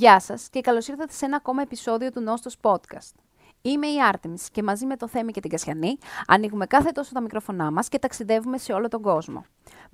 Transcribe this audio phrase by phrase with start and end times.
[0.00, 3.14] Γεια σας και καλώς ήρθατε σε ένα ακόμα επεισόδιο του Νόστος Podcast.
[3.62, 7.20] Είμαι η Άρτεμις και μαζί με το Θέμη και την Κασιανή ανοίγουμε κάθε τόσο τα
[7.20, 9.44] μικρόφωνά μας και ταξιδεύουμε σε όλο τον κόσμο.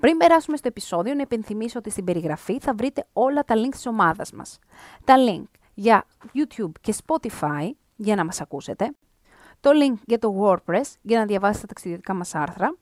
[0.00, 3.86] Πριν περάσουμε στο επεισόδιο, να υπενθυμίσω ότι στην περιγραφή θα βρείτε όλα τα link της
[3.86, 4.58] ομάδας μας.
[5.04, 8.92] Τα link για YouTube και Spotify για να μας ακούσετε,
[9.60, 12.76] το link για το WordPress για να διαβάσετε τα ταξιδιωτικά μας άρθρα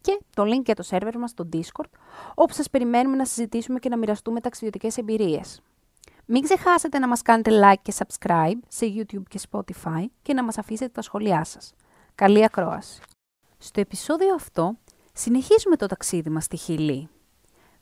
[0.00, 1.90] και το link για το σερβερ μας στο Discord,
[2.34, 5.62] όπου σας περιμένουμε να συζητήσουμε και να μοιραστούμε ταξιδιωτικές εμπειρίες.
[6.26, 10.58] Μην ξεχάσετε να μας κάνετε like και subscribe σε YouTube και Spotify και να μας
[10.58, 11.74] αφήσετε τα σχόλιά σας.
[12.14, 13.00] Καλή ακρόαση!
[13.58, 14.76] Στο επεισόδιο αυτό
[15.12, 17.08] συνεχίζουμε το ταξίδι μας στη Χιλή.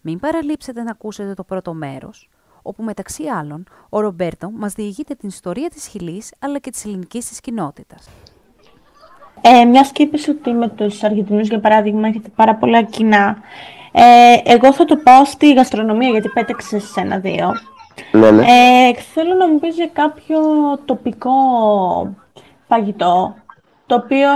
[0.01, 2.29] Μην παραλείψετε να ακούσετε το πρώτο μέρος,
[2.63, 7.29] όπου μεταξύ άλλων ο Ρομπέρτο μας διηγείται την ιστορία της Χιλής αλλά και της ελληνικής
[7.29, 8.09] της κοινότητας.
[9.41, 13.39] Ε, μια και είπες ότι με τους Αργεντινούς, για παράδειγμα, έχετε πάρα πολλά κοινά.
[13.93, 17.53] Ε, εγώ θα το πάω στη γαστρονομία, γιατί πέταξε σε ένα-δύο.
[18.13, 18.43] Ναι, ναι.
[18.43, 20.39] Ε, θέλω να μου πεις για κάποιο
[20.85, 21.31] τοπικό
[22.69, 23.35] φαγητό,
[23.87, 24.31] το οποίο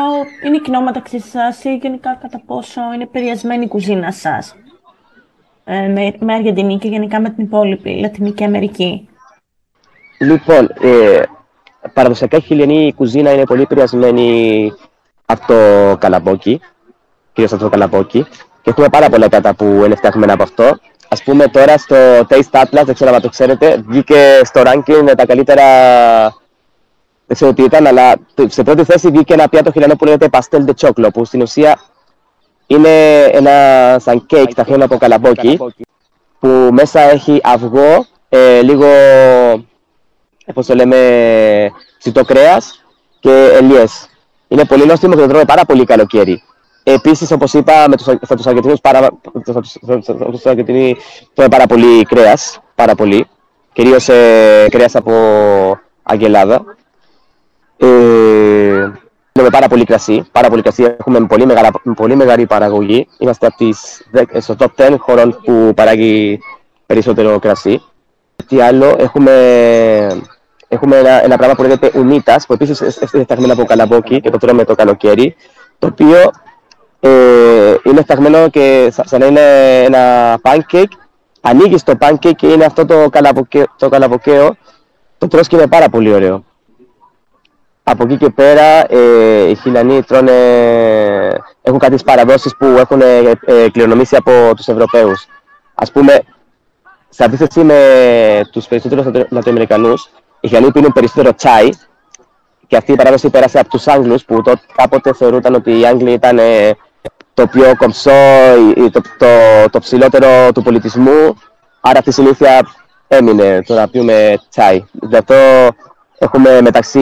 [0.45, 4.55] είναι κοινό μεταξύ σας ή γενικά κατά πόσο είναι περιασμένη η κουζίνα σας
[5.65, 9.09] ε, με, με Αργεντινή και γενικά με την υπόλοιπη Λατινική Αμερική.
[10.19, 11.23] Λοιπόν, ε,
[11.93, 14.73] παραδοσιακά η χιλιανή κουζίνα είναι πολύ επηρεασμένη
[15.27, 16.61] από το καλαμπόκι,
[17.33, 18.27] κυρίως από το καλαμπόκι,
[18.63, 20.79] και έχουμε πάρα πολλά κατά που είναι φτιαγμένα από αυτό.
[21.17, 21.97] Ας πούμε τώρα στο
[22.29, 25.65] Taste Atlas, δεν ξέρω αν το ξέρετε, βγήκε στο ranking τα καλύτερα
[27.27, 28.15] δεν ξέρω τι ήταν, αλλά
[28.47, 31.81] σε πρώτη θέση βγήκε ένα πιάτο χιλιανό που λέγεται Pastel de Choclo, που στην ουσία
[32.67, 33.53] είναι ένα
[33.99, 35.59] σαν κέικ φτιαγμένο από καλαμπόκι,
[36.39, 38.87] που μέσα έχει αυγό, ε, λίγο,
[40.55, 40.99] πώς το λέμε,
[41.99, 42.85] ψητό κρέας
[43.21, 44.09] και ελιές.
[44.49, 46.43] Είναι πολύ νόστιμο και το τρώμε πάρα πολύ καλοκαίρι.
[46.89, 49.09] Επίσης, όπως είπα, με τους, θα τους Αργεντινούς πάρα,
[51.35, 52.61] τρώμε πάρα πολύ κρέας.
[52.75, 53.27] Πάρα πολύ.
[53.73, 55.13] Κυρίως ε, κρέας από
[56.03, 56.77] Αγγελάδα.
[57.77, 58.91] Ε,
[59.33, 60.83] Έχουμε πάρα πολύ κρασί, πάρα πολύ κρασί.
[60.99, 63.09] Έχουμε πολύ, μεγάλα, πολύ μεγάλη παραγωγή.
[63.19, 64.07] Είμαστε από τις,
[64.39, 66.39] στο top 10 χωρών που παράγει
[66.87, 67.83] περισσότερο κρασί.
[68.47, 69.33] Τι άλλο, έχουμε,
[70.69, 72.81] έχουμε ένα, ένα πράγμα που λέγεται Unitas, που επίσης
[73.15, 75.37] είναι φτιαγμένο από καλαμπόκι και το τρώμε το καλοκαίρι,
[75.79, 76.29] το οποίο ε,
[77.83, 80.93] είναι φτιαγμένο και σαν να είναι ένα pancake.
[81.41, 84.57] Ανοίγεις το pancake και είναι αυτό το καλαμποκαίο, το, καλαμποκαίο,
[85.19, 86.45] το τρως και είναι πάρα πολύ ωραίο.
[87.83, 90.33] Από εκεί και πέρα, ε, οι Χιλιανοί τρώνε,
[91.63, 95.27] έχουν κάτι παραδόσεις που έχουν ε, ε, κληρονομήσει από τους Ευρωπαίους.
[95.75, 96.21] Ας πούμε,
[97.09, 97.81] σε αντίθεση με
[98.53, 101.69] τους περισσότερους Λατιοαμερικανούς, οι Χιλιανοί πίνουν περισσότερο τσάι
[102.67, 106.13] και αυτή η παράδοση πέρασε από τους Άγγλους που τότε κάποτε θεωρούταν ότι οι Άγγλοι
[106.13, 106.71] ήταν ε,
[107.37, 108.11] το πιο κομψό,
[108.93, 109.27] το, το,
[109.71, 111.37] το ψηλότερο του πολιτισμού.
[111.81, 112.67] Άρα αυτή η συνήθεια
[113.09, 114.85] έμεινε το να πιούμε τσάι.
[114.93, 115.35] Γι' αυτό
[116.19, 117.01] έχουμε μεταξύ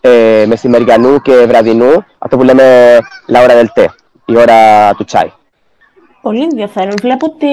[0.00, 2.98] ε, μεσημεριανού και βραδινού αυτό που λέμε
[3.32, 3.84] la hora del té,
[4.24, 5.30] η ώρα του τσάι.
[6.22, 6.94] Πολύ ενδιαφέρον.
[7.00, 7.46] Βλέπω ότι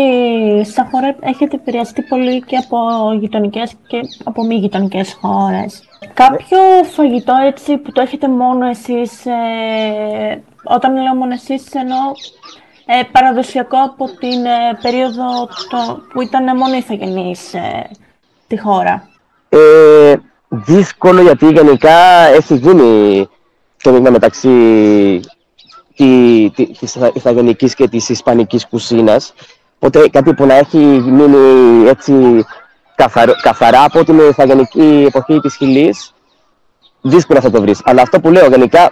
[0.71, 2.77] στα χώρα έχετε επηρεαστεί πολύ και από
[3.19, 5.83] γειτονικές και από μη γειτονικές χώρες.
[6.13, 12.11] Κάποιο φαγητό έτσι που το έχετε μόνο εσείς, ε, όταν λέω μόνο εσείς εννοώ
[12.85, 17.89] ε, παραδοσιακό από την ε, περίοδο το, που ήταν μόνο ηθαγενείς ε,
[18.47, 19.07] τη χώρα.
[19.49, 20.15] Ε,
[20.49, 23.29] δύσκολο γιατί γενικά έχει γίνει
[23.83, 24.49] το μείγμα μεταξύ
[25.95, 29.33] τη, τη, της ηθαγενικής και της ισπανικής κουζίνας.
[29.79, 32.45] Οπότε κάτι που να έχει μείνει έτσι
[32.95, 36.13] καθαρά, καθαρά από την ηθαγενική εποχή της Χιλής,
[37.01, 37.81] δύσκολα θα το βρεις.
[37.83, 38.91] Αλλά αυτό που λέω γενικά,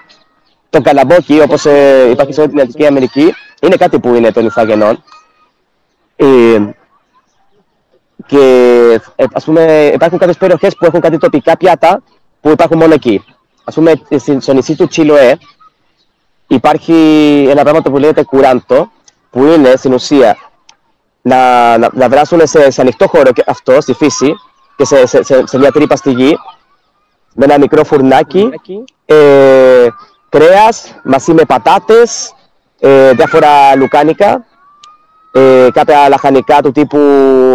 [0.71, 4.45] το καλαμπόκι, όπως ε, υπάρχει σε όλη την Λατινική Αμερική, είναι κάτι που είναι των
[4.45, 5.03] ηθαγενών.
[6.15, 6.59] Ε,
[8.25, 8.39] και
[9.15, 12.03] ε, ας πούμε υπάρχουν κάποιες περιοχές που έχουν κάτι τοπικά πιάτα
[12.41, 13.23] που υπάρχουν μόνο εκεί.
[13.63, 13.93] Ας πούμε
[14.39, 15.37] στο νησί του Τσιλοέ
[16.47, 16.93] υπάρχει
[17.49, 18.91] ένα πράγμα που λέγεται κουράντο
[19.29, 20.37] που είναι στην ουσία
[21.21, 24.35] να, να, να δράσουν σε, σε ανοιχτό χώρο και αυτό, στη φύση
[24.75, 26.37] και σε, σε, σε, σε μια τρύπα στη γη
[27.33, 28.49] με ένα μικρό φουρνάκι,
[29.05, 29.87] ε,
[30.31, 32.33] κρέας μαζί με πατάτες,
[32.79, 34.45] ε, διάφορα λουκάνικα,
[35.31, 36.99] ε, κάποια λαχανικά του τύπου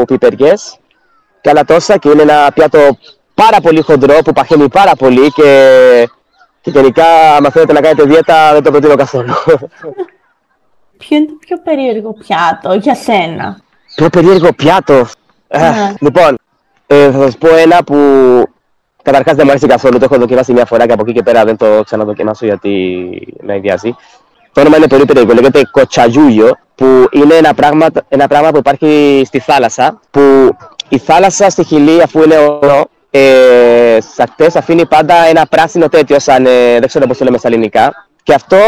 [0.06, 0.78] πιπεριές
[1.40, 2.98] και άλλα τόσα και είναι ένα πιάτο
[3.34, 6.08] πάρα πολύ χοντρό που παχαίνει πάρα πολύ και,
[6.60, 9.34] και γενικά άμα θέλετε να κάνετε δίαιτα δεν το προτείνω καθόλου.
[10.98, 13.60] Ποιο είναι το πιο περίεργο πιάτο για σένα;
[13.94, 15.06] Πιο περίεργο πιάτο.
[15.48, 15.94] Ναι.
[16.00, 16.38] λοιπόν,
[16.86, 17.96] ε, θα σας πω ένα που
[19.06, 19.98] καταρχάς δεν μου αρέσει καθόλου.
[19.98, 22.72] Το έχω δοκιμάσει μια φορά και από εκεί και πέρα δεν το ξαναδοκιμάσω γιατί
[23.42, 23.96] με ιδιάζει.
[24.52, 25.34] Το όνομα είναι πολύ περίεργο.
[25.34, 30.56] Λέγεται κοτσαγιούλιο, που είναι ένα πράγμα, ένα πράγμα που υπάρχει στη θάλασσα, που
[30.88, 36.18] η θάλασσα στη Χιλή, αφού είναι ορό, ε, στι ακτέ αφήνει πάντα ένα πράσινο τέτοιο,
[36.18, 38.06] σαν ε, δεν ξέρω πώς το λέμε στα ελληνικά.
[38.22, 38.58] Και αυτό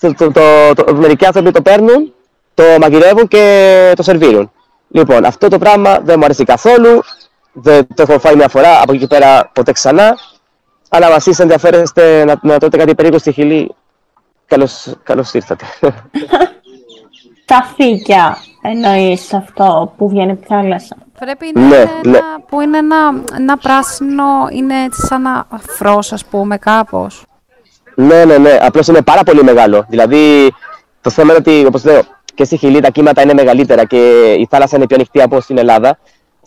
[0.00, 2.12] το, το, το, το, μερικοί άνθρωποι το παίρνουν,
[2.54, 4.50] το μαγειρεύουν και το σερβίρουν.
[4.88, 7.02] Λοιπόν, αυτό το πράγμα δεν μου αρέσει καθόλου.
[7.52, 10.16] Δεν το έχω φάει μια φορά, από εκεί και πέρα ποτέ ξανά.
[10.88, 13.74] Αλλά αν εσείς ενδιαφέρεστε να, να τρώτε κάτι περίπου στη Χιλή,
[14.46, 15.64] καλώς, καλώς ήρθατε.
[17.44, 20.96] Τα φύκια εννοείς αυτό που βγαίνει από τη θάλασσα.
[21.18, 22.16] Πρέπει να Ναι, είναι ναι.
[22.18, 27.24] ένα, που είναι ένα, ένα πράσινο, είναι έτσι σαν ένα αφρός, ας πούμε, κάπως.
[27.94, 28.58] ναι, ναι, ναι.
[28.60, 29.84] Απλώς είναι πάρα πολύ μεγάλο.
[29.88, 30.52] Δηλαδή,
[31.00, 32.02] το θέμα είναι ότι, όπως λέω,
[32.34, 35.58] και στη Χιλή τα κύματα είναι μεγαλύτερα και η θάλασσα είναι πιο ανοιχτή από στην
[35.58, 35.98] Ελλάδα.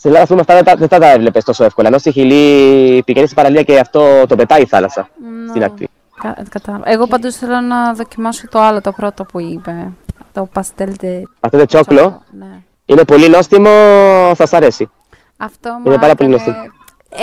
[0.04, 1.88] Στην Ελλάδα, ας πούμε, αυτά δεν τα, δεν θα τα έβλεπες τόσο εύκολα.
[1.88, 5.10] Ενώ στη Χιλή πηγαίνεις στην παραλία και αυτό το πετάει η θάλασσα
[5.50, 5.90] στην ακτή.
[6.22, 6.84] Κα, κατάλαβα.
[6.92, 9.92] Εγώ πάντως θέλω να δοκιμάσω το άλλο, το πρώτο που είπε.
[10.34, 12.46] Το παστέλ de Αυτό το τσόκλο Ναι.
[12.86, 13.70] είναι πολύ νόστιμο,
[14.28, 14.90] θα σας αρέσει.
[15.38, 16.72] Αυτό Είναι μου πάρα πολύ έκανε-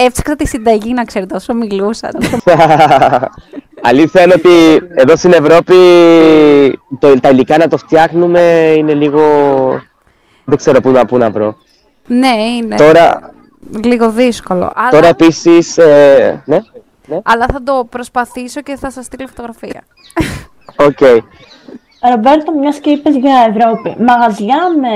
[0.07, 2.09] Έψαξα τη συνταγή να ξέρετε όσο μιλούσα.
[2.09, 2.43] τόσο-
[3.83, 4.51] Αλήθεια είναι ότι
[4.95, 5.75] εδώ στην Ευρώπη
[6.99, 8.41] το, τα υλικά να το φτιάχνουμε
[8.77, 9.23] είναι λίγο...
[10.45, 11.57] Δεν ξέρω πού να, πού να βρω.
[12.15, 13.33] Ναι, είναι Τώρα,
[13.85, 14.73] λίγο δύσκολο.
[14.75, 15.79] Αλλά, τώρα επίσης...
[15.79, 16.59] Ε, ναι,
[17.07, 19.83] ναι, αλλά θα το προσπαθήσω και θα σας στείλω φωτογραφία.
[20.77, 20.99] οκ.
[22.11, 24.89] Ρομπέρτο, μιας και είπες για Ευρώπη, μαγαζιά με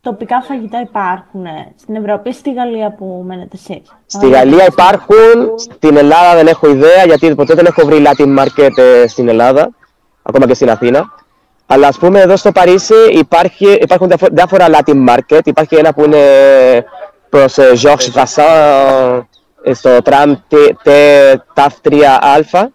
[0.00, 1.44] τοπικά φαγητά υπάρχουν
[1.76, 6.70] στην Ευρώπη ή στη Γαλλία που μένετε εσείς; Στη Γαλλία υπάρχουν, στην Ελλάδα δεν έχω
[6.70, 9.70] ιδέα γιατί ποτέ δεν έχω βρει Latin Market ε, στην Ελλάδα,
[10.22, 11.18] ακόμα και στην Αθήνα.
[11.72, 15.40] Αλλά ας πούμε εδώ στο Παρίσι υπάρχει, υπάρχουν διαφο- διάφορα Latin Market.
[15.44, 16.18] Υπάρχει ένα που είναι
[17.28, 19.22] προς ε, Georges Vassin
[19.62, 20.34] ε, στο τραμ
[21.54, 22.66] TAF 3α.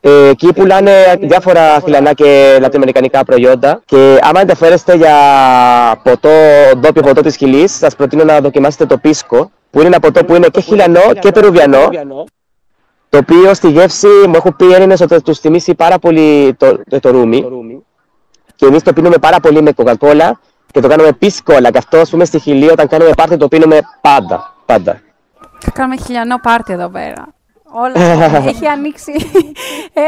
[0.00, 3.82] Ε, εκεί πουλάνε διάφορα χιλανά και λατινοαμερικανικά προϊόντα.
[3.84, 5.14] Και άμα ενδιαφέρεστε για
[6.02, 6.30] ποτό,
[6.78, 10.34] ντόπιο ποτό της Χιλής, σας προτείνω να δοκιμάσετε το πίσκο, που είναι ένα ποτό που
[10.34, 11.88] είναι και χιλιανό και περουβιανό,
[13.08, 16.78] το οποίο στη γεύση μου έχουν πει οι Έλληνες ότι τους θυμίσει πάρα πολύ το,
[16.90, 17.44] το, το ρούμι.
[18.62, 20.40] Και εμείς το πίνουμε πάρα πολύ με κοκακόλα
[20.72, 21.70] και το κάνουμε πίσκολα.
[21.70, 24.54] Και αυτό, ας πούμε, στη Χιλή όταν κάνουμε πάρτι το πίνουμε πάντα.
[24.66, 25.00] Πάντα.
[25.58, 27.26] Θα κάνουμε χιλιανό πάρτι εδώ πέρα.
[27.72, 28.24] Όλα.
[28.50, 29.12] Έχει ανοίξει.
[29.92, 30.00] Ε,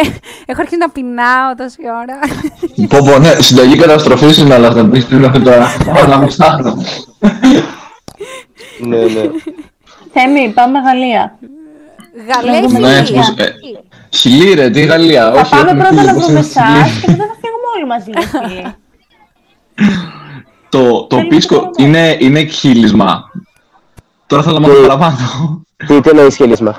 [0.47, 2.19] έχω αρχίσει να πεινάω τόση ώρα.
[2.89, 5.67] Πω πω, ναι, συνταγή καταστροφής είναι, αλλά θα πεις τι είναι τώρα.
[6.05, 6.75] Όλα μου ψάχνω.
[8.81, 9.23] ναι, ναι.
[10.13, 11.39] Θέμη, πάμε Γαλλία.
[12.35, 13.53] Γαλλία ή δούμε Ναι, Χιλή; τι πως- ε,
[14.17, 15.33] Χιλή ρε, τι Γαλλία.
[15.33, 17.01] Θα Όχι, πάμε έχουμε πρώτα φύγει, να πώς βρούμε είναι εσάς Χιλή.
[17.01, 18.75] και μετά θα φύγουμε όλοι μαζί, ρε φίλοι.
[20.69, 23.31] Το, το Θέλουμε πίσκο να είναι, είναι χείλισμα.
[24.27, 25.17] Τώρα θα το μάθω παραπάνω.
[25.87, 26.77] Τι, τι εννοείς χελίσμα.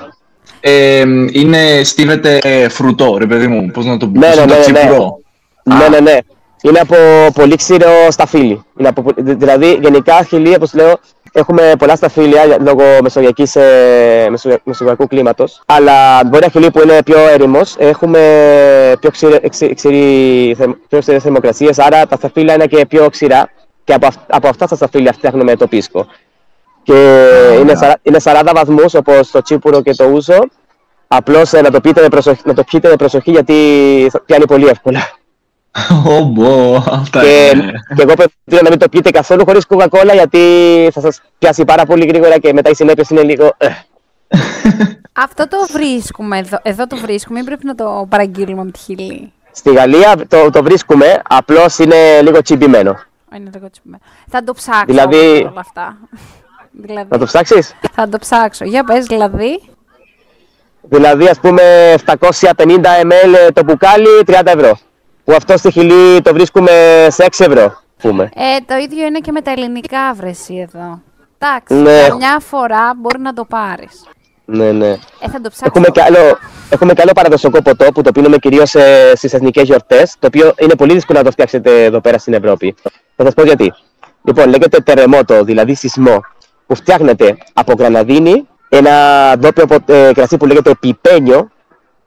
[0.60, 3.70] Ε, είναι, στείνεται φρουτό, ρε παιδί μου.
[3.70, 4.78] Πώς να το πω, Ναι, πώς ναι, να το ναι, ναι.
[4.78, 5.18] τσίπουρο.
[5.62, 6.18] Ναι, ναι, ναι.
[6.62, 6.96] Είναι από
[7.34, 8.62] πολύ ξύρο σταφύλι.
[8.78, 10.98] Είναι από, δη- δηλαδή, γενικά, Χιλή, όπως λέω,
[11.38, 15.62] έχουμε πολλά σταφύλια για- λόγω μεσογειακής, ε, μεσογεια- μεσογειακού κλίματος.
[15.66, 18.20] Αλλά μπορεί να Χιλή που είναι πιο έρημος, έχουμε
[19.00, 23.50] πιο, ξηρε, εξι- ξηρή, θερμ- πιο ξηρές θερμοκρασίες, άρα τα σταφύλια είναι και πιο ξηρά
[23.84, 26.06] και από, αυ- από αυτά τα σταφύλια φτιάχνουμε το πίσκο.
[26.82, 26.92] Και
[27.60, 30.38] είναι, σαρα- είναι 40 βαθμούς όπως το τσίπουρο και το ούζο.
[31.08, 33.54] Απλώς ε, να, το πείτε με προσοχή, να το πιείτε με προσοχή γιατί
[34.12, 35.00] θα πιάνει πολύ εύκολα.
[36.18, 37.72] Ω, μπο, αυτά Και, είναι.
[37.96, 40.40] και εγώ προτείνω να μην το πιείτε καθόλου χωρίς coca γιατί
[40.92, 43.50] θα σας πιάσει πάρα πολύ γρήγορα και μετά οι συνέπειες είναι λίγο...
[43.56, 43.68] ε.
[45.12, 46.58] Αυτό το βρίσκουμε εδώ.
[46.62, 49.32] Εδώ το βρίσκουμε ή πρέπει να το παραγγείλουμε από τη Χιλή.
[49.52, 52.90] Στη Γαλλία το, το βρίσκουμε, απλώς είναι λίγο τσιμπημένο.
[52.90, 54.02] Α, Είναι λίγο τσιμπημένο.
[54.28, 55.96] Θα το ψάξω Δηλαδή- όμως όλα αυτά.
[56.84, 58.64] δηλαδή, Να το ψάξεις; θα το ψάξω.
[58.64, 59.62] Για πες, δηλαδή.
[60.82, 62.64] Δηλαδή ας πούμε 750
[63.02, 64.78] ml το μπουκάλι 30 ευρώ.
[65.26, 66.70] Που αυτό στη Χιλή το βρίσκουμε
[67.10, 67.80] σε 6 ευρώ.
[68.00, 68.22] Πούμε.
[68.34, 71.00] Ε, το ίδιο είναι και με τα ελληνικά βρεσί εδώ.
[71.38, 72.14] Εντάξει, Ναι.
[72.16, 74.04] μια φορά μπορεί να το πάρεις.
[74.44, 74.88] Ναι, ναι.
[74.88, 75.64] Ε, θα το ψάξω.
[75.64, 76.38] Έχουμε και, άλλο,
[76.70, 78.74] έχουμε και άλλο παραδοσιακό ποτό που το πίνουμε κυρίως
[79.14, 82.74] στις εθνικές γιορτές, το οποίο είναι πολύ δύσκολο να το φτιάξετε εδώ πέρα στην Ευρώπη.
[83.16, 83.72] Θα σας πω γιατί.
[84.22, 86.20] Λοιπόν, λέγεται τερεμότο, δηλαδή σεισμό,
[86.66, 88.92] που φτιάχνεται από γραναδίνη, ένα
[89.38, 91.50] δόπιο πο- ε, κρασί που λέγεται πιπένιο,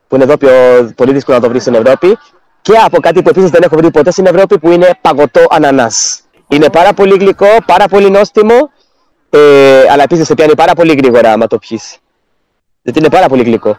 [0.08, 0.50] που είναι δόπιο
[0.96, 2.18] πολύ δύσκολο να το βρεις στην Ευρώπη,
[2.62, 6.22] και από κάτι που επίσης δεν έχω βρει ποτέ στην Ευρώπη, που είναι παγωτό ανανάς.
[6.48, 8.56] Είναι πάρα πολύ γλυκό, πάρα πολύ νόστιμο,
[9.30, 9.40] ε,
[9.92, 11.98] αλλά επίσης σε πιάνει πάρα πολύ γρήγορα άμα το πιεις.
[12.82, 13.78] Γιατί είναι πάρα πολύ γλυκό.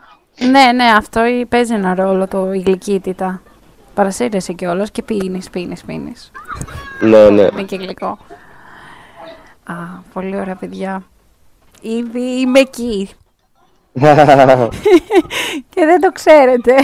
[0.50, 3.42] Ναι, ναι, αυτό ή- παίζει ένα ρόλο το η γλυκύτητα.
[3.94, 6.30] Παρασύρεσαι κιόλας και πίνεις, πίνεις, πίνεις.
[7.00, 7.42] Ναι, ναι.
[7.52, 8.18] Είναι και γλυκό.
[9.64, 9.74] Α,
[10.12, 11.02] πολύ ωραία παιδιά.
[11.80, 13.08] Ήδη είμαι εκεί
[15.72, 16.74] και δεν το ξέρετε.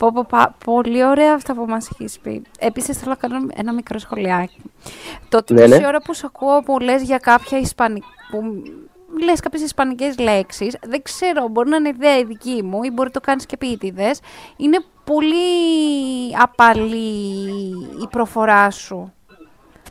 [0.00, 2.42] Πω, πω, πα- πολύ ωραία αυτά που μας έχεις πει.
[2.58, 4.62] Επίσης θέλω να κάνω ένα μικρό σχολιάκι.
[5.28, 5.68] Το ότι Ναι, ναι.
[5.68, 8.62] τόση ώρα που σε ακούω που λες για κάποια ισπανικά, που
[9.24, 13.08] λες κάποιες ισπανικές λέξεις, δεν ξέρω, μπορεί να είναι ιδέα η δική μου ή μπορεί
[13.08, 14.20] να το κάνεις και επίτηδες,
[14.56, 15.36] είναι πολύ
[16.40, 17.48] απαλή
[18.02, 19.12] η προφορά σου.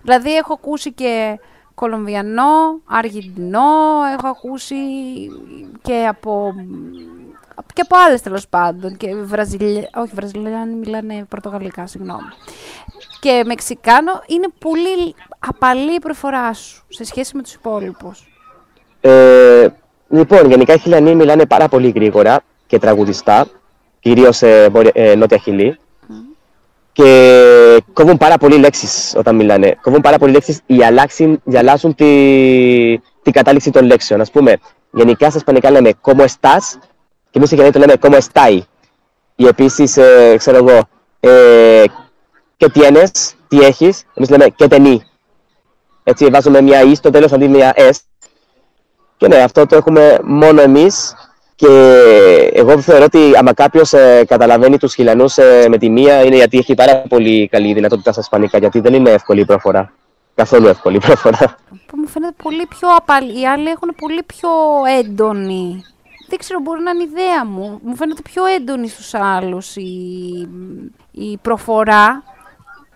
[0.03, 1.39] Δηλαδή έχω ακούσει και
[1.75, 3.69] Κολομβιανό, Αργεντινό,
[4.17, 4.75] έχω ακούσει
[5.81, 6.53] και από,
[7.73, 8.97] και από άλλες τέλος πάντων.
[8.97, 9.89] Και Βραζιλια...
[9.95, 12.29] όχι Βραζιλιάνοι μιλάνε Πορτογαλικά, συγγνώμη.
[13.19, 18.27] Και Μεξικάνο είναι πολύ απαλή η προφορά σου σε σχέση με τους υπόλοιπους.
[19.01, 19.67] Ε,
[20.09, 23.47] λοιπόν, γενικά οι Χιλιανοί μιλάνε πάρα πολύ γρήγορα και τραγουδιστά,
[23.99, 25.77] κυρίως σε βόρεια- ε, Νότια Χιλή.
[26.91, 29.77] Και κόβουν πάρα πολύ λέξεις όταν μιλάνε.
[29.81, 32.05] Κόβουν πάρα πολύ λέξεις για, αλλάξουν, για αλλάζουν τη,
[33.21, 34.21] την κατάληξη των λέξεων.
[34.21, 34.57] Ας πούμε,
[34.91, 36.79] γενικά στα Ισπανικά λέμε «Cómo estás»
[37.31, 38.59] και εμείς οι Χιλιανοί το λέμε «Cómo estai».
[39.35, 40.79] Ή επίσης, ε, ξέρω εγώ,
[41.19, 41.83] ε,
[42.57, 43.11] «Qué tienes»,
[43.47, 44.97] «Τι έχεις», εμείς λέμε «Qué tení».
[46.03, 47.97] Έτσι βάζουμε μια «η» στο τέλος αντί μια «s».
[49.17, 51.15] Και ναι, αυτό το έχουμε μόνο εμείς
[51.55, 51.67] και
[52.53, 53.93] εγώ θεωρώ ότι άμα κάποιος
[54.27, 58.21] καταλαβαίνει τους χιλιανούς ε, με τη μία είναι γιατί έχει πάρα πολύ καλή δυνατότητα στα
[58.21, 59.93] ισπανικά γιατί δεν είναι εύκολη η προφορά.
[60.35, 61.55] Καθόλου εύκολη η προφορά.
[61.87, 63.41] Που μου φαίνεται πολύ πιο απαλή.
[63.41, 64.49] Οι άλλοι έχουν πολύ πιο
[64.99, 65.83] έντονη.
[66.29, 67.79] Δεν ξέρω, μπορεί να είναι ιδέα μου.
[67.83, 70.49] Μου φαίνεται πιο έντονη στους άλλους η,
[71.11, 72.23] η προφορά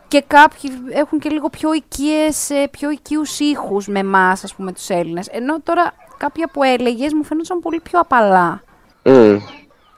[0.07, 4.71] και κάποιοι έχουν και λίγο πιο οικίες, ε, πιο οικείους ήχους με εμάς, ας πούμε,
[4.71, 5.27] τους Έλληνες.
[5.27, 8.63] Ενώ τώρα κάποια που έλεγες μου φαίνονταν πολύ πιο απαλά.
[9.03, 9.37] Μμ.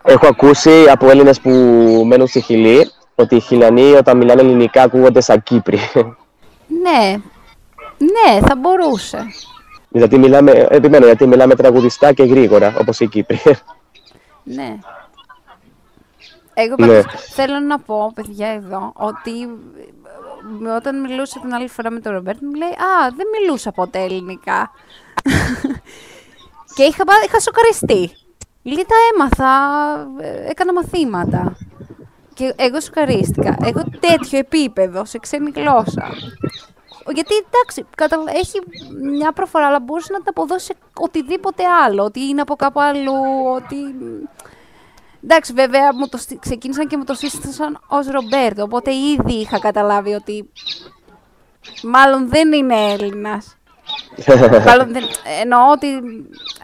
[0.04, 1.50] Έχω ακούσει από Έλληνες που
[2.06, 5.80] μένουν στη Χιλή ότι οι Χιλιανοί όταν μιλάνε ελληνικά ακούγονται σαν Κύπροι.
[6.68, 7.16] Ναι,
[7.98, 9.26] ναι, θα μπορούσε.
[9.98, 13.42] Γιατί μιλάμε, επιμένω, γιατί μιλάμε τραγουδιστά και γρήγορα, όπως οι Κύπροι.
[14.44, 14.78] Ναι.
[16.54, 16.88] Εγώ Ναι.
[16.88, 19.42] πάντως θέλω να πω, παιδιά, εδώ, ότι
[20.66, 24.00] ε, όταν μιλούσα την άλλη φορά με τον Ρομπέρτ, μου λέει «Α, δεν μιλούσα ποτέ
[24.00, 24.72] ελληνικά».
[26.76, 28.18] και είχα, πά- είχα σοκαριστεί.
[28.64, 29.52] Λέει, τα έμαθα,
[30.20, 31.56] ε, έκανα μαθήματα.
[32.34, 33.58] Και εγώ σοκαρίστηκα.
[33.64, 36.08] Εγώ τέτοιο επίπεδο σε ξένη γλώσσα.
[37.14, 38.18] Γιατί εντάξει, κατα...
[38.28, 38.60] έχει
[39.02, 42.04] μια προφορά, αλλά μπορούσε να τα αποδώσεις σε οτιδήποτε άλλο.
[42.04, 43.14] Ότι είναι από κάπου αλλού,
[43.56, 43.76] ότι.
[45.24, 48.64] Εντάξει, βέβαια μου το, στή- ξεκίνησαν και μου το σύστησαν ως Ρομπέρτο.
[48.64, 50.50] Οπότε ήδη είχα καταλάβει ότι.
[51.84, 53.58] Μάλλον δεν είναι Έλληνας.
[54.68, 55.04] Μάλλον δεν...
[55.42, 55.88] Εννοώ ότι.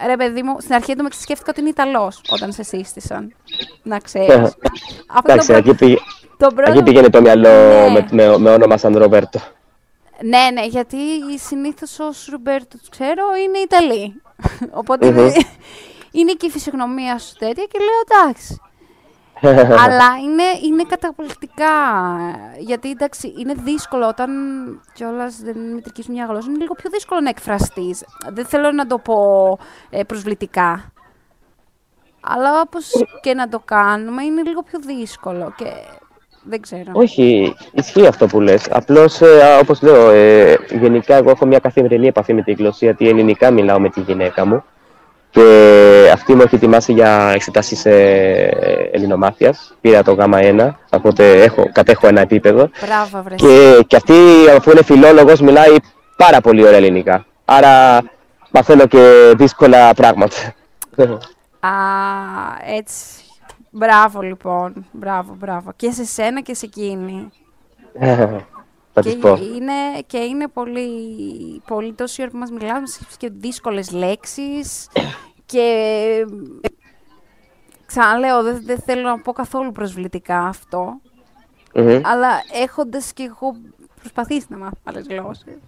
[0.06, 3.34] Ρε παιδί μου, στην αρχή του με σκέφτηκα ότι είναι Ιταλός όταν σε σύστησαν.
[3.82, 4.56] Να ξέρεις.
[5.16, 5.96] Αυτό Εντάξει, το, εκεί, πήγε,
[6.36, 6.70] το πρώτο...
[6.72, 7.90] εκεί πήγαινε το μυαλό Ναι.
[7.90, 9.40] με, με, με όνομα Σαν Ροβέρτο.
[10.24, 10.98] Ναι, ναι, γιατί
[11.38, 14.22] συνήθως ω Ρομπέρτο τους ξέρω είναι Ιταλοί.
[14.80, 15.18] Οπότε Μμμ.
[15.18, 15.32] είναι,
[16.18, 18.60] είναι και η φυσιογνωμία σου τέτοια και λέω εντάξει.
[19.84, 21.66] Αλλά είναι, είναι καταπληκτικά.
[22.58, 24.30] Γιατί εντάξει, είναι δύσκολο όταν
[24.94, 26.48] κιόλας δεν είναι μητρική σου μια γλώσσα.
[26.48, 28.04] Είναι λίγο πιο δύσκολο να εκφραστείς.
[28.28, 29.58] Δεν θέλω να το πω
[29.90, 30.92] ε, προσβλητικά.
[32.20, 35.54] Αλλά όπως και να το κάνουμε, είναι λίγο πιο δύσκολο.
[35.56, 35.72] Και
[36.44, 36.90] δεν ξέρω.
[36.92, 38.68] Όχι, ισχύει αυτό που λες.
[38.70, 43.08] Απλώς, ε, όπως λέω, ε, γενικά εγώ έχω μια καθημερινή επαφή με τη γλώσσα, γιατί
[43.08, 44.64] ελληνικά μιλάω με τη γυναίκα μου.
[45.30, 49.74] Και αυτή μου έχει ετοιμάσει για εξετάσεις ε, ελληνομάθειας.
[49.80, 52.70] Πήρα το γάμα 1, οπότε έχω, κατέχω ένα επίπεδο.
[52.84, 53.34] Μπράβο, βρε.
[53.34, 54.14] Και, και αυτή,
[54.56, 55.74] αφού είναι φιλόλογος, μιλάει
[56.16, 57.26] πάρα πολύ ωραία ελληνικά.
[57.44, 58.02] Άρα
[58.50, 60.36] μαθαίνω και δύσκολα πράγματα.
[61.60, 61.70] Α,
[62.76, 63.21] έτσι.
[63.74, 64.86] Μπράβο, λοιπόν.
[64.92, 65.72] Μπράβο, μπράβο.
[65.76, 67.30] Και σε σένα και σε εκείνη.
[68.92, 69.28] Θα και, της πω.
[69.28, 70.88] είναι, και είναι πολύ,
[71.66, 72.86] πολύ τόση ώρα που μας μιλάμε
[73.16, 74.88] και δύσκολες λέξεις
[75.46, 76.26] και
[77.86, 81.00] ξαναλέω, δεν, δεν θέλω να πω καθόλου προσβλητικά αυτό,
[81.74, 82.00] Μμμ.
[82.04, 82.28] αλλά
[82.62, 83.56] έχοντας και εγώ
[83.98, 85.58] προσπαθήσει να μάθω άλλες γλώσσες,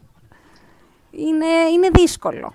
[1.10, 2.54] είναι, είναι δύσκολο.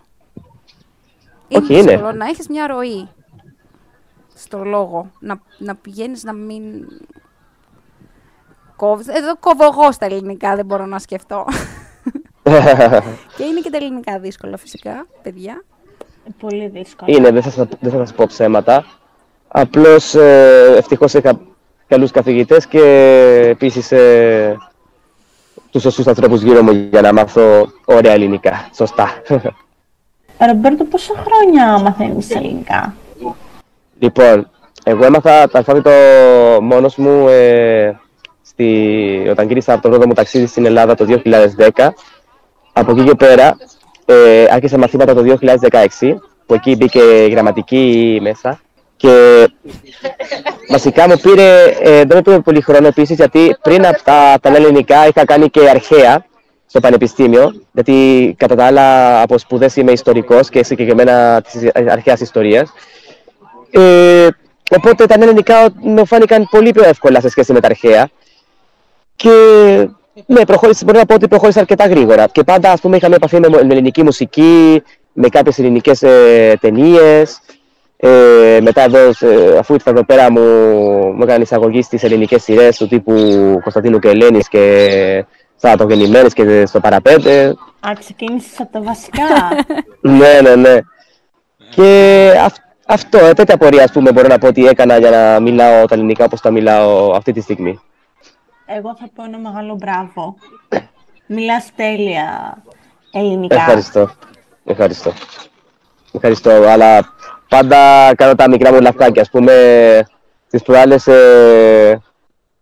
[1.49, 1.81] Όχι, είναι.
[1.83, 3.09] δύσκολο να έχεις μια ροή
[4.43, 6.63] στο λόγο, να, να πηγαίνεις να μην
[8.75, 9.07] κόβεις.
[9.07, 11.45] Εδώ κόβω εγώ στα ελληνικά, δεν μπορώ να σκεφτώ.
[13.37, 15.63] και είναι και τα ελληνικά δύσκολα φυσικά, παιδιά.
[16.39, 17.15] Πολύ δύσκολο.
[17.17, 18.85] Είναι, δεν θα, σας- δεν θα σας πω ψέματα.
[19.47, 21.39] Απλώς ε, ευτυχώς είχα
[21.87, 22.81] καλούς καθηγητές και
[23.49, 24.57] επίσης ε,
[25.71, 28.69] τους σωστούς ανθρώπους γύρω μου για να μάθω ωραία ελληνικά.
[28.75, 29.09] Σωστά.
[30.47, 32.95] Ρομπέρτο, πόσα χρόνια μαθαίνεις ελληνικά;
[33.99, 34.49] Λοιπόν,
[34.83, 35.91] εγώ έμαθα το αλφάβητο
[36.61, 37.99] μόνος μου ε,
[38.41, 41.87] στη, όταν γύρισα από το πρώτο μου ταξίδι στην Ελλάδα το 2010.
[42.73, 43.57] Από εκεί και πέρα
[44.05, 45.37] ε, άρχισα μαθήματα το
[45.69, 45.87] 2016,
[46.45, 48.59] που εκεί μπήκε η γραμματική μέσα
[48.95, 49.47] Και
[50.69, 54.55] βασικά μου πήρε, ε, δεν μου πήρε πολύ χρόνο επίσης, γιατί πριν από τα, τα
[54.55, 56.25] ελληνικά είχα κάνει και αρχαία
[56.65, 62.71] στο πανεπιστήμιο, γιατί κατά τα άλλα από σπουδές είμαι ιστορικός και συγκεκριμένα της αρχαίας ιστορίας.
[63.71, 64.27] Ε,
[64.75, 68.09] οπότε τα ελληνικά μου φάνηκαν πολύ πιο εύκολα σε σχέση με τα αρχαία.
[69.15, 69.29] Και
[70.25, 72.27] ναι, προχώρησε, μπορώ να πω ότι προχώρησε αρκετά γρήγορα.
[72.27, 74.83] Και πάντα, ας πούμε, είχαμε επαφή με ελληνική μουσική,
[75.13, 77.41] με κάποιες ελληνικές ε, ταινίες.
[77.97, 80.41] Ε, μετά εδώ, ε, αφού ήρθα εδώ πέρα, μου,
[81.15, 83.13] μου έκανε εισαγωγή στις ελληνικές σειρές του τύπου
[83.61, 87.55] Κωνσταντίνου και Ελένης και Σαββατογεννημένες και στο παραπέντε.
[87.79, 89.23] Α, ξεκίνησες από τα βασικά.
[90.19, 90.77] ναι, ναι, ναι.
[91.69, 92.53] Και αυ,
[92.89, 95.95] αυτό, ε, τέτοια πορεία, ας πούμε, μπορώ να πω ότι έκανα για να μιλάω τα
[95.95, 97.79] ελληνικά όπως τα μιλάω αυτή τη στιγμή.
[98.65, 100.35] Εγώ θα πω ένα μεγάλο μπράβο.
[101.27, 102.57] Μιλάς τέλεια
[103.11, 103.55] ελληνικά.
[103.55, 104.09] Ευχαριστώ.
[104.65, 105.13] Ευχαριστώ.
[106.11, 107.13] Ευχαριστώ, αλλά
[107.49, 109.21] πάντα κάνω τα μικρά μου λαφκάκια.
[109.21, 109.53] Ας πούμε,
[110.49, 112.01] τις προάλλες ε,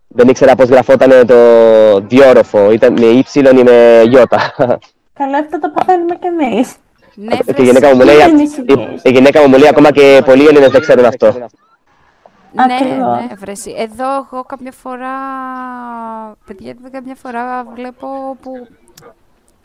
[0.08, 1.36] δεν ήξερα πώς γραφόταν το
[2.00, 2.72] διόροφο.
[2.72, 4.54] Ήταν με ύψιλον ή με γιώτα.
[5.14, 6.76] Καλά, αυτά τα παθαίνουμε κι εμείς.
[7.20, 9.02] Ναι, Και η γυναίκα μου μου λέει, Δεν η, ησυχείς.
[9.04, 11.26] η γυναίκα μου μου λέει ακόμα και πολλοί Έλληνες δεν ξέρουν αυτό.
[12.52, 12.98] Ναι, Ακριβώς.
[13.00, 13.74] ναι, βρεσί.
[13.78, 15.16] Εδώ εγώ κάποια φορά,
[16.46, 18.08] παιδιά, κάποια φορά βλέπω
[18.42, 18.52] που,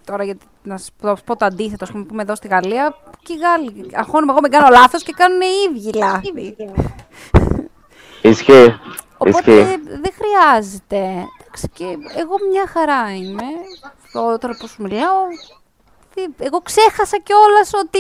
[0.05, 2.97] τώρα γιατί να σας πω, πω το αντίθετο, ας πούμε, που είμαι εδώ στη Γαλλία,
[3.23, 6.55] και οι Γάλλοι, αγχώνομαι εγώ μην κάνω λάθος και κάνουν οι ίδιοι λάθη.
[8.23, 8.75] Ισχύει.
[9.19, 9.81] Οπότε Ισχύει.
[9.85, 10.97] δεν χρειάζεται.
[11.45, 11.85] Εντάξει, και
[12.19, 13.45] εγώ μια χαρά είμαι.
[14.13, 15.62] Το- Τώρα που σου μιλάω, τι-
[16.39, 17.99] εγώ ξέχασα κιόλας ότι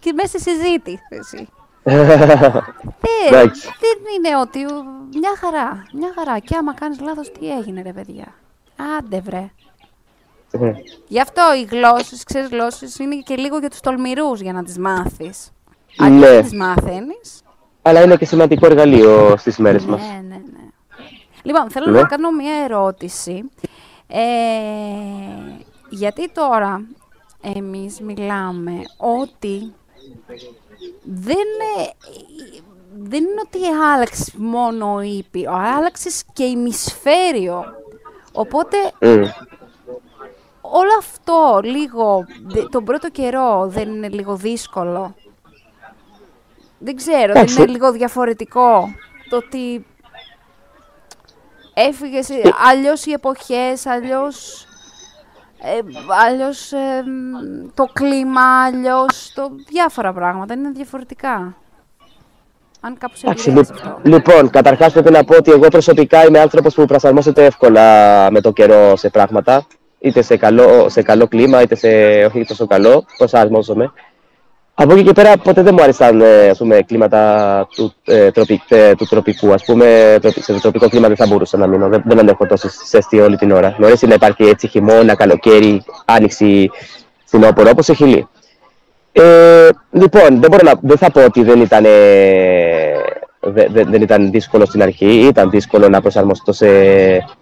[0.00, 1.48] και μέσα στη συζήτηση.
[1.82, 2.10] Δεν,
[3.28, 3.68] Εντάξει.
[3.80, 4.58] δεν είναι ότι
[5.18, 6.38] μια χαρά, μια χαρά.
[6.38, 8.34] Και άμα κάνεις λάθος, τι έγινε ρε παιδιά;
[8.98, 9.50] Άντε βρε.
[11.08, 14.78] Γι' αυτό οι γλώσσες, ξέρεις γλώσσες, είναι και λίγο για τους τολμηρούς για να τις
[14.78, 15.50] μάθεις.
[15.98, 16.26] Αν Ναι.
[16.28, 17.42] δεν τις μάθαινεις,
[17.82, 20.00] Αλλά είναι και σημαντικό εργαλείο στις μέρες μας.
[20.00, 20.68] ναι, ναι, ναι.
[21.42, 22.00] Λοιπόν, θέλω Ναι.
[22.00, 23.50] να κάνω μία ερώτηση.
[24.06, 24.18] Ε,
[25.90, 26.82] γιατί τώρα
[27.42, 29.72] εμείς μιλάμε ότι
[31.02, 31.46] δεν,
[31.78, 31.88] ε,
[32.98, 37.64] δεν είναι ότι άλλαξε μόνο ο Ήπειρο, άλλαξες και ημισφαίριο.
[38.32, 39.22] Οπότε Μμ.
[40.60, 45.14] όλο αυτό λίγο, δε- τον πρώτο καιρό δεν είναι λίγο δύσκολο.
[46.78, 47.54] Δεν ξέρω, δεν Εντάξει.
[47.62, 48.88] είναι λίγο διαφορετικό
[49.28, 49.86] το ότι
[51.74, 54.66] έφυγες, ε, αλλιώς οι εποχές, αλλιώς,
[55.62, 55.78] ε,
[56.26, 61.54] αλλιώς ε, μ, το κλίμα, αλλιώς το, διάφορα πράγματα, είναι διαφορετικά.
[62.80, 64.00] Αν κάπου σε Εντάξει, επηρέασε λι- αυτό.
[64.04, 67.82] λοιπόν, καταρχάς πρέπει να πω ότι εγώ προσωπικά είμαι άνθρωπος που προσαρμόζεται εύκολα
[68.30, 69.66] με το καιρό σε πράγματα.
[69.98, 71.88] Είτε σε καλό, σε καλό κλίμα, είτε σε
[72.24, 73.04] όχι τόσο καλό.
[73.16, 73.92] Προσαρμόζομαι.
[74.82, 78.62] Από εκεί και πέρα ποτέ δεν μου άρεσαν ε, ας πούμε, κλίματα του, ε, τροπι,
[78.68, 79.52] ε, του τροπικού.
[79.52, 81.88] Ας πούμε, τροπι- σε τροπικό κλίμα δεν θα μπορούσα να μείνω.
[81.88, 83.74] Δεν, δεν αντέχω τόσο ζέστη όλη την ώρα.
[83.78, 86.70] Μου αρέσει να υπάρχει έτσι χειμώνα, καλοκαίρι, άνοιξη,
[87.24, 88.28] φθινόπωρο, όπως σε χειλή.
[89.12, 91.90] Ε, λοιπόν, δεν, μπορώ να, δεν θα πω ότι δεν ήταν, ε,
[93.40, 95.26] δε- δε- δεν ήταν δύσκολο στην αρχή.
[95.26, 96.66] Ήταν δύσκολο να προσαρμοστώ σε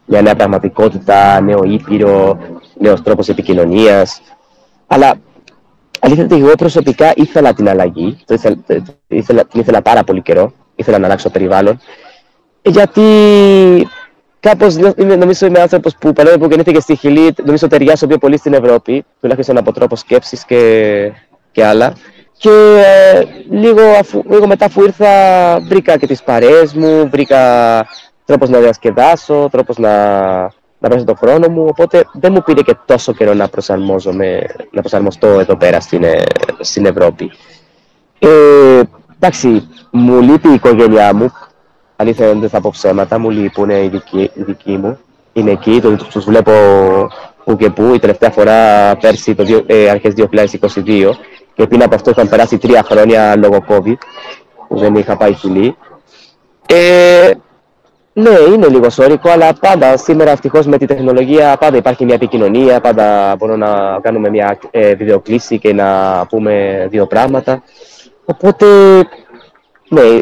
[0.05, 2.39] μια νέα πραγματικότητα, νέο ήπειρο,
[2.81, 4.21] νέος τρόπος επικοινωνίας.
[4.87, 5.15] Αλλά
[6.01, 8.19] αλήθεια είναι ότι εγώ προσωπικά ήθελα την αλλαγή.
[8.25, 10.53] Το ήθελα, το ήθελα, την ήθελα πάρα πολύ καιρό.
[10.75, 11.81] Ήθελα να αλλάξω περιβάλλον.
[12.63, 13.03] Γιατί
[14.41, 18.19] κάπως νιώ- είμαι, νομίζω είμαι άνθρωπος που παρόλο που γεννήθηκε στη Χιλή, νομίζω ταιριάζω πιο
[18.19, 21.13] πολύ στην Ευρώπη, τουλάχιστον από τρόπος σκέψης και,
[21.53, 21.93] και άλλα.
[22.39, 22.51] Και
[22.85, 25.11] ε, λίγο, αφού, λίγο μετά αφού ήρθα
[25.69, 27.41] βρήκα και τις παρέες μου, βρήκα
[28.25, 29.93] τρόπος να διασκεδάσω, τρόπος να,
[30.79, 34.81] να περάσω τον χρόνο μου, οπότε δεν μου πήρε και τόσο καιρό να, προσαρμόζομαι, να
[34.81, 36.23] προσαρμοστώ εδώ πέρα στην, ε,
[36.61, 37.31] στην Ευρώπη.
[38.19, 38.81] Ε,
[39.17, 41.33] εντάξει, μου λείπει η οικογένειά μου.
[41.97, 44.99] Αλήθεια είναι, δεν θα πω ψέματα, μου λείπουν οι δικοί, οι δικοί μου.
[45.33, 46.53] Είναι εκεί, το- τους βλέπω
[47.45, 47.95] που και που.
[47.95, 51.15] Η τελευταία φορά πέρσι, το δύο- ε, αρχές 2022,
[51.55, 53.97] και πριν από αυτό είχαν περάσει τρία χρόνια λόγω COVID,
[54.69, 55.77] που δεν είχα πάει χιλή.
[56.67, 57.31] Ε,
[58.19, 62.81] ναι, είναι λίγο σώρικο, αλλά πάντα σήμερα ευτυχώς με τη τεχνολογία πάντα υπάρχει μια επικοινωνία,
[62.81, 67.63] πάντα μπορούμε να κάνουμε μια ε, βιντεοκλήση και να πούμε δύο πράγματα.
[68.25, 68.67] Οπότε,
[69.89, 70.17] ναι, ε,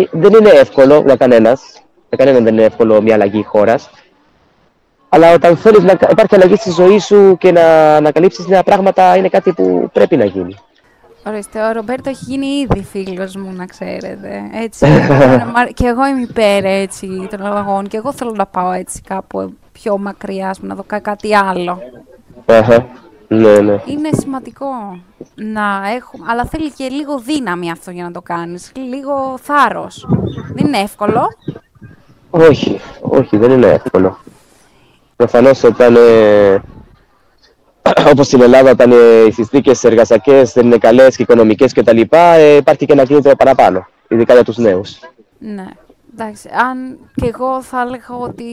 [0.00, 1.62] ε, δεν είναι εύκολο για κανένας.
[2.08, 3.90] Για κανέναν δεν είναι εύκολο μια αλλαγή χώρας.
[5.08, 9.16] Αλλά όταν θέλεις να κα- υπάρχει αλλαγή στη ζωή σου και να ανακαλύψεις νέα πράγματα,
[9.16, 10.54] είναι κάτι που πρέπει να γίνει.
[11.28, 14.42] Ορίστε, ο Ρομπέρτο έχει γίνει ήδη φίλος μου, να ξέρετε.
[14.52, 14.86] Έτσι,
[15.54, 19.54] μα- και εγώ είμαι υπέρ έτσι, των αλλαγών και εγώ θέλω να πάω έτσι κάπου
[19.72, 21.78] πιο μακριά, ας πούμε, να δω κα- κάτι άλλο.
[22.46, 22.86] Αχα.
[23.28, 23.80] Ναι, ναι.
[23.86, 24.66] Είναι σημαντικό
[25.34, 30.06] να έχουμε, αλλά θέλει και λίγο δύναμη αυτό για να το κάνεις, λίγο θάρρος.
[30.54, 31.28] Δεν είναι εύκολο.
[32.30, 34.18] Όχι, όχι, δεν είναι εύκολο.
[35.16, 35.96] Προφανώς όταν.
[35.96, 36.62] Ε,
[38.10, 42.56] Όπως στην Ελλάδα, όταν ε, οι συνθήκες εργασιακές δεν είναι καλές και οικονομικές κτλ., ε,
[42.56, 43.86] υπάρχει και ένα κίνητρο παραπάνω.
[44.08, 44.98] Ειδικά για τους νέους.
[45.38, 45.66] Ναι,
[46.12, 46.48] εντάξει.
[46.70, 48.44] Αν και εγώ θα έλεγα ότι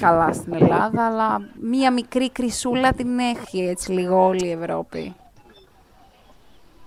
[0.00, 5.14] καλά στην Ελλάδα, αλλά μία μικρή κρυσούλα την έχει έτσι λίγο όλη η Ευρώπη.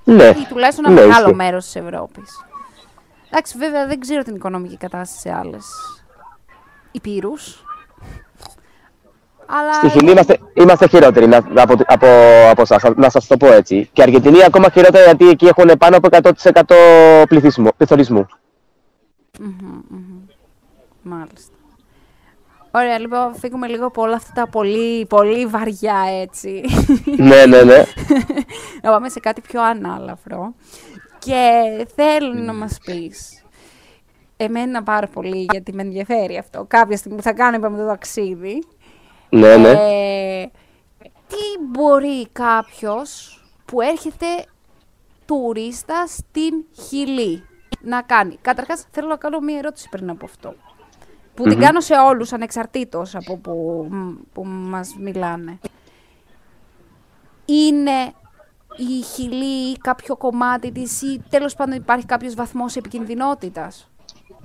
[0.03, 1.35] Ναι, Ή τουλάχιστον ένα ναι, μεγάλο ισχύει.
[1.35, 2.45] μέρος της Ευρώπης.
[3.29, 5.65] Εντάξει, βέβαια δεν ξέρω την οικονομική κατάσταση σε άλλες
[6.91, 7.63] υπήρους.
[9.59, 12.07] Αλλά Στη Χιλή είμαστε, είμαστε χειρότεροι να- από, από,
[12.49, 13.89] από εσάς, να σας το πω έτσι.
[13.93, 18.25] Και η Αργεντινή ακόμα χειρότερα γιατί εκεί έχουν πάνω από 100% πληθυσμό, πληθωρισμού.
[21.01, 21.55] Μάλιστα.
[22.71, 26.61] Ωραία, λοιπόν, φύγουμε λίγο από όλα αυτά τα πολύ, πολύ βαριά, έτσι.
[27.17, 27.83] ναι, ναι, ναι.
[28.81, 30.53] να πάμε σε κάτι πιο ανάλαφρο.
[31.19, 31.61] Και
[31.95, 33.43] θέλω να μας πεις,
[34.37, 38.63] εμένα πάρα πολύ, γιατί με ενδιαφέρει αυτό, κάποια στιγμή που θα κάνω, είπαμε, το ταξίδι,
[39.31, 39.69] ναι, ναι.
[39.69, 40.45] ε,
[41.27, 44.25] τι μπορεί κάποιος που έρχεται
[45.25, 47.43] τουρίστα στην Χιλή
[47.81, 50.55] να κάνει; Καταρχάς, θέλω να κάνω μία ερώτηση πριν από αυτό.
[51.33, 53.87] Που την κάνω σε όλους, ανεξαρτήτως από που,
[54.33, 55.59] που μας μιλάνε.
[57.45, 58.13] Είναι
[58.77, 63.90] η Χιλή ή κάποιο κομμάτι της ή τέλος πάντων υπάρχει κάποιος βαθμός επικινδυνότητας;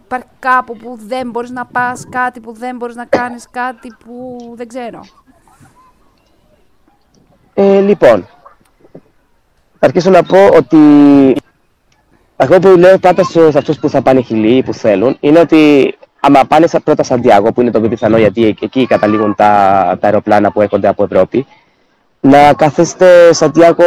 [0.06, 4.38] Υπάρχει κάπου που δεν μπορείς να πας, κάτι που δεν μπορείς να κάνεις, κάτι που
[4.56, 5.00] δεν ξέρω.
[7.54, 8.26] Ε, λοιπόν,
[9.78, 10.78] θα αρχίσω να πω ότι
[12.36, 15.38] αυτό που λέω πάντα σε σε αυτούς που θα πάνε χιλή ή που θέλουν είναι
[15.38, 19.34] ότι άμα πάνε sa- πρώτα Σαντιάγο, που είναι το πιο πιθανό γιατί εκ- εκεί καταλήγουν
[19.34, 19.46] τα,
[20.00, 21.46] τα αεροπλάνα που έρχονται από Ευρώπη,
[22.20, 23.84] να καθίσετε Σαντιάγο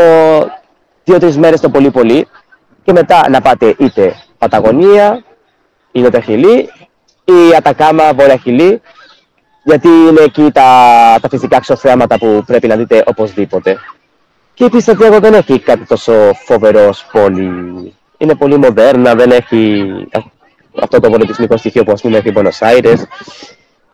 [1.03, 2.27] δύο-τρεις μέρες το πολύ πολύ
[2.83, 5.23] και μετά να πάτε είτε Παταγωνία,
[5.91, 6.69] ή Νότια Χιλή
[7.25, 8.81] ή Ατακάμα, Βόρεια Χιλή
[9.63, 10.69] γιατί είναι εκεί τα,
[11.21, 13.77] τα φυσικά αξιοθέαματα που πρέπει να δείτε οπωσδήποτε.
[14.53, 17.93] Και επίσης η Σαντιάγο δεν έχει κάτι τόσο φοβερό ως πόλη.
[18.17, 19.85] Είναι πολύ μοντέρνα, δεν έχει
[20.81, 22.97] αυτό το πολιτισμικό στοιχείο που ας πούμε έχει η Buenos Aires.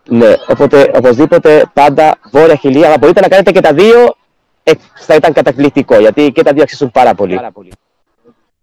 [0.10, 4.16] Ναι, οπότε οπωσδήποτε πάντα βόρεια χιλή, αλλά μπορείτε να κάνετε και τα δύο,
[4.64, 7.40] ε, θα ήταν καταπληκτικό, γιατί και τα δύο αξίζουν πάρα πολύ.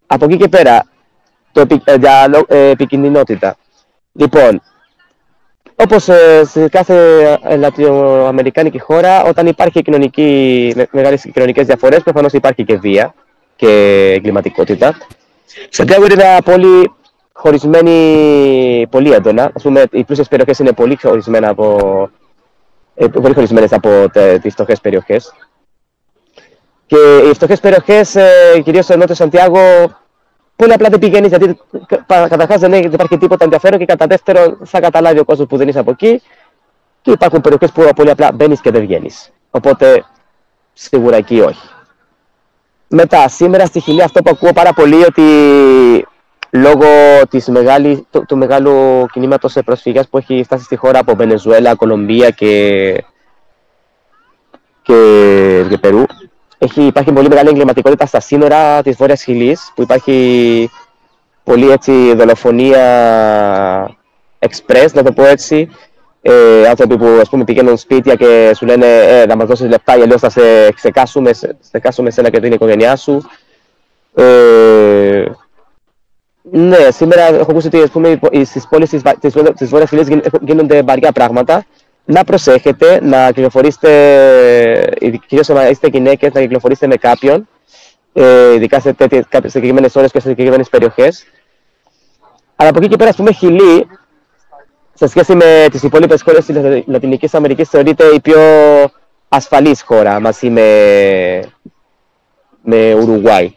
[0.07, 0.87] Από εκεί και πέρα,
[1.53, 3.57] το επι, ε, για λο- ε, επικινδυνότητα.
[4.13, 4.63] Λοιπόν,
[5.77, 12.33] όπως ε, σε κάθε ε, λατινοαμερικάνικη χώρα, όταν υπάρχει κοινωνική, με, μεγάλες κοινωνικές διαφορές, προφανώς
[12.33, 13.15] υπάρχει και βία
[13.57, 13.69] και
[14.17, 14.97] εγκληματικότητα.
[15.69, 16.93] Σαντιάγο είναι μια πόλη
[17.33, 19.51] χωρισμένη πολύ έντονα.
[19.55, 22.11] Ας πούμε, οι πλούσιες περιοχές είναι πολύ χωρισμένα από,
[22.95, 25.35] ε, πολύ χωρισμένες από τε, τις φτωχές περιοχές.
[26.87, 26.97] Και
[27.31, 29.61] οι φτωχές περιοχές, ε, κυρίως στο νότιο Σαντιάγο,
[30.63, 34.07] πολύ απλά δεν πηγαίνεις γιατί κα- καταρχάς δεν έχει- δεν υπάρχει τίποτα ενδιαφέρον και κατά
[34.07, 36.23] δεύτερον θα καταλάβει ο κόσμος που δεν είσαι από εκεί
[37.03, 39.33] και υπάρχουν περιοχές που πολύ απλά μπαίνεις και δεν βγαίνεις.
[39.51, 40.05] Οπότε
[40.73, 41.69] σίγουρα εκεί όχι.
[42.89, 45.23] Μετά, σήμερα στη Χιλή αυτό που ακούω πάρα πολύ ότι
[46.51, 46.87] λόγω
[47.31, 52.31] της μεγάλη, του, του μεγάλου κινήματος προσφυγιάς που έχει φτάσει στη χώρα από Βενεζουέλα, Κολομπία
[52.31, 52.93] και,
[54.83, 56.05] και, και Περού,
[56.65, 60.71] έχει, υπάρχει πολύ μεγάλη εγκληματικότητα στα σύνορα της Βόρειας Χιλής, που υπάρχει
[61.45, 62.81] πολύ έτσι δολοφονία
[64.39, 65.69] express, να το πω έτσι.
[66.25, 69.97] Ε, άνθρωποι που ας πούμε πηγαίνουν σπίτια και σου λένε ε, να μας δώσεις λεπτά
[69.99, 73.23] ή αλλιώς θα σε ξεκάσουμε, σε ξεκάσουμε σένα και την οικογένειά σου.
[74.15, 75.25] Ε,
[76.43, 79.89] ναι, σήμερα έχω ακούσει ότι ας πούμε, στις πόλεις της, Βα- της, Βόρεια- της Βόρειας
[79.89, 81.65] Χιλής γίν- έχουν- γίνονται βαριά πράγματα.
[82.05, 83.91] Να προσέχετε, να κυκλοφορήσετε,
[85.01, 87.49] ε, κυρίως άμα είστε γυναίκες, να κυκλοφορήσετε με κάποιον,
[88.13, 91.25] ε, ειδικά σε, τέτοιες, κάποιες συγκεκριμένες ώρες και σε συγκεκριμένες περιοχές.
[92.57, 93.87] Αλλά από εκεί και πέρα, ας πούμε, Χιλή,
[94.95, 98.41] σε σχέση με τις υπόλοιπες χώρες της Λα- Λατινικής Αμερικής, θεωρείται η πιο
[99.29, 100.69] ασφαλής χώρα μαζί με,
[102.63, 103.55] με Ουρουγουάι.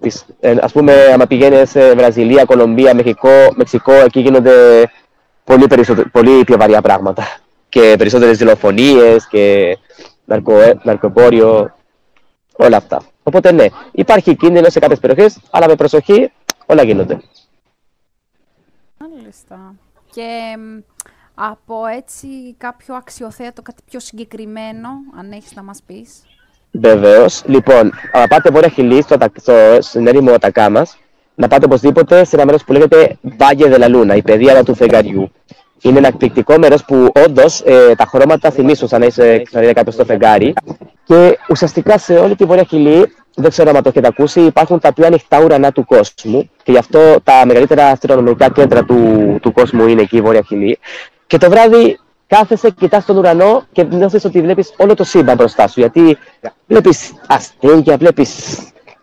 [0.00, 4.52] Τις, ε, ας πούμε, άμα πηγαίνεις σε Βραζιλία, Κολομπία, Μεξικό, Μεξικό εκεί γίνονται
[5.44, 7.24] πολύ, περισσότερο, πολύ πιο βαριά πράγματα.
[7.70, 9.76] Και περισσότερες δολοφονίες και
[10.24, 11.74] ναρκο, ναρκοπόριο,
[12.56, 13.02] όλα αυτά.
[13.22, 16.32] Οπότε ναι, υπάρχει κίνδυνο σε κάποιες περιοχές, αλλά με προσοχή
[16.66, 17.20] όλα γίνονται.
[18.98, 19.74] Μάλιστα.
[20.10, 20.78] Και μ,
[21.34, 22.26] από έτσι
[22.58, 26.22] κάποιο αξιοθέατο, κάτι πιο συγκεκριμένο, αν έχεις να μας πεις;
[26.70, 27.42] Βεβαίως.
[27.46, 30.86] Λοιπόν, άμα πάτε βόρεια χιλή, στο, Ατα- στο, στην έρημο Ατακάμα,
[31.34, 34.74] να πάτε οπωσδήποτε σε ένα μέρος που λέγεται Valle de la Luna, η παιδεία του
[34.74, 35.32] φεγγαριού.
[35.82, 39.94] Είναι ένα εκπληκτικό μέρος που όντως ε, τα χρώματα θυμίσουν σαν να είσαι ξανά κάποιος
[39.94, 40.54] στο φεγγάρι.
[41.04, 44.92] Και ουσιαστικά σε όλη τη Βόρεια Χιλή, δεν ξέρω αν το έχετε ακούσει, υπάρχουν τα
[44.92, 46.50] πιο ανοιχτά ουρανά του κόσμου.
[46.62, 50.78] Και γι' αυτό τα μεγαλύτερα αστρονομικά κέντρα του, του κόσμου είναι εκεί η Βόρεια Χιλή.
[51.26, 55.68] Και το βράδυ κάθεσαι, κοιτάς τον ουρανό και νιώθεις ότι βλέπεις όλο το σύμπαν μπροστά
[55.68, 55.80] σου.
[55.80, 56.18] Γιατί
[56.66, 58.58] βλέπεις αστέρια, βλέπεις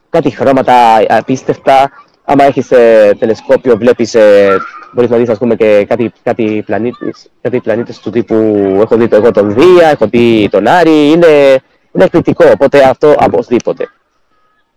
[0.09, 0.73] κάτι χρώματα
[1.07, 1.91] απίστευτα.
[2.23, 4.13] Άμα έχεις ε, τηλεσκόπιο, βλέπεις.
[4.15, 4.57] Ε,
[4.97, 8.35] Μπορείς να δεις, ας πούμε, και κάτι, κάτι πλανήτες, κάτι πλανήτες του τύπου.
[8.81, 11.09] Έχω δει το εγώ τον Δία, έχω δει τον Άρη.
[11.11, 12.49] Είναι, είναι εκπληκτικό.
[12.53, 13.89] Οπότε αυτό οπωσδήποτε.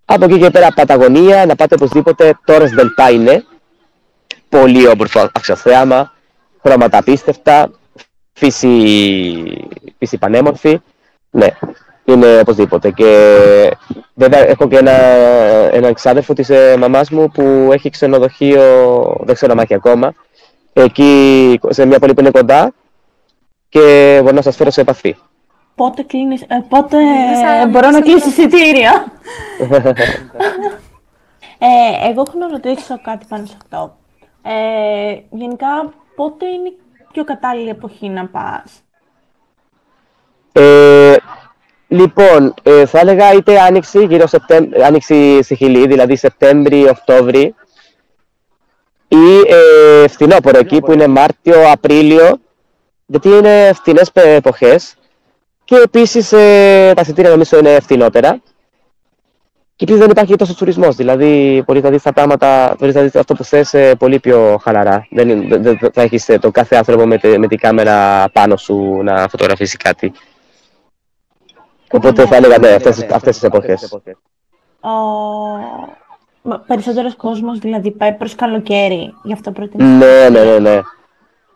[0.04, 2.38] Από εκεί και πέρα, Παταγωνία, να πάτε οπωσδήποτε.
[2.44, 3.44] Τώρα Δελπά είναι.
[4.48, 6.12] Πολύ όμορφο αξιοθέαμα.
[6.62, 7.70] Χρώματα απίστευτα
[8.32, 8.68] φύση,
[9.98, 10.80] φύση πανέμορφη.
[11.30, 11.46] Ναι,
[12.12, 12.90] είναι οπωσδήποτε.
[12.90, 13.06] Και
[14.14, 14.92] βέβαια έχω και ένα,
[15.72, 20.14] έναν ξάδερφο της ε, μαμάς μου που έχει ξενοδοχείο, δεν ξέρω αν έχει ακόμα,
[20.72, 22.72] εκεί σε μια πόλη που είναι κοντά
[23.68, 25.16] και μπορώ να σας φέρω σε επαφή.
[25.74, 26.96] Πότε κλείνεις, ε, πότε
[27.70, 29.04] μπορώ να κλείσω εισιτήρια;
[31.58, 33.96] ε, εγώ έχω να ρωτήσω κάτι πάνω σε αυτό.
[34.42, 36.72] Ε, γενικά, πότε είναι
[37.12, 38.82] πιο κατάλληλη εποχή να πας;
[40.52, 41.09] Ε,
[41.90, 47.54] λοιπόν, ε, θα έλεγα είτε άνοιξη, γύρω Σεπτέμβρη, άνοιξη στη Χιλή, δηλαδή Σεπτέμβρη, Οκτώβρη,
[49.08, 49.54] ή
[50.02, 52.40] ε, φθινόπωρο εκεί που είναι Μάρτιο, Απρίλιο,
[53.06, 54.94] γιατί είναι φθηνές εποχές
[55.64, 58.40] και επίσης ε, τα εισιτήρια νομίζω είναι φθηνότερα.
[59.76, 60.96] Και επίσης δεν υπάρχει τόσο τουρισμός.
[60.96, 64.58] Δηλαδή, μπορεί να δεις τα πράγματα, μπορείς να δεις αυτό που θες ε, πολύ πιο
[64.62, 65.06] χαλαρά.
[65.10, 69.28] Δεν, δεν, θα έχεις ε, το κάθε άνθρωπο με, με την κάμερα πάνω σου να
[69.28, 70.12] φωτογραφίσει κάτι.
[71.90, 74.00] Οπότε θα έλεγα ναι, αυτές, τις εποχές.
[74.80, 74.90] Ο...
[76.66, 79.84] Περισσότερος κόσμος δηλαδή πάει προς καλοκαίρι, γι' αυτό προτείνω.
[79.84, 80.80] Ναι, ναι, ναι, ναι.